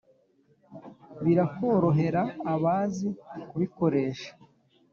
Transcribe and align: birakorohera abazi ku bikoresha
birakorohera 1.23 2.21
abazi 2.53 3.07
ku 3.47 3.55
bikoresha 3.61 4.29